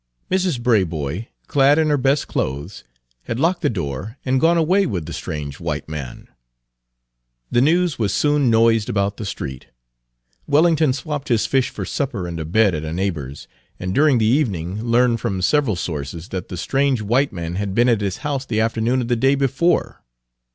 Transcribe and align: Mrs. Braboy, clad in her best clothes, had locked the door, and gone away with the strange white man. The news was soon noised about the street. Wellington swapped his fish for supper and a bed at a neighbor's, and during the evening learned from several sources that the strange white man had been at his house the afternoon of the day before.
Mrs. 0.31 0.59
Braboy, 0.59 1.27
clad 1.45 1.77
in 1.77 1.89
her 1.89 1.95
best 1.97 2.27
clothes, 2.27 2.83
had 3.25 3.39
locked 3.39 3.61
the 3.61 3.69
door, 3.69 4.17
and 4.25 4.41
gone 4.41 4.57
away 4.57 4.87
with 4.87 5.05
the 5.05 5.13
strange 5.13 5.59
white 5.59 5.87
man. 5.87 6.27
The 7.51 7.61
news 7.61 7.99
was 7.99 8.11
soon 8.11 8.49
noised 8.49 8.89
about 8.89 9.17
the 9.17 9.27
street. 9.27 9.67
Wellington 10.47 10.91
swapped 10.91 11.27
his 11.27 11.45
fish 11.45 11.69
for 11.69 11.85
supper 11.85 12.25
and 12.27 12.39
a 12.39 12.45
bed 12.45 12.73
at 12.73 12.83
a 12.83 12.91
neighbor's, 12.91 13.47
and 13.79 13.93
during 13.93 14.17
the 14.17 14.25
evening 14.25 14.81
learned 14.83 15.21
from 15.21 15.39
several 15.43 15.75
sources 15.75 16.29
that 16.29 16.47
the 16.49 16.57
strange 16.57 17.03
white 17.03 17.31
man 17.31 17.53
had 17.57 17.75
been 17.75 17.87
at 17.87 18.01
his 18.01 18.17
house 18.25 18.43
the 18.43 18.59
afternoon 18.59 19.01
of 19.01 19.07
the 19.07 19.15
day 19.15 19.35
before. 19.35 20.01